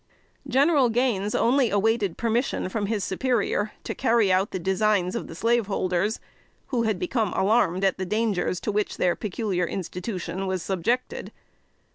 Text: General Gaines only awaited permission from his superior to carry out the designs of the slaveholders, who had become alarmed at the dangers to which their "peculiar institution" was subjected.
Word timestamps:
General 0.47 0.89
Gaines 0.89 1.35
only 1.35 1.69
awaited 1.69 2.17
permission 2.17 2.69
from 2.69 2.87
his 2.87 3.03
superior 3.03 3.73
to 3.83 3.93
carry 3.93 4.33
out 4.33 4.49
the 4.49 4.57
designs 4.57 5.15
of 5.15 5.27
the 5.27 5.35
slaveholders, 5.35 6.19
who 6.69 6.81
had 6.81 6.97
become 6.97 7.31
alarmed 7.33 7.83
at 7.83 7.99
the 7.99 8.03
dangers 8.07 8.59
to 8.61 8.71
which 8.71 8.97
their 8.97 9.15
"peculiar 9.15 9.67
institution" 9.67 10.47
was 10.47 10.63
subjected. 10.63 11.31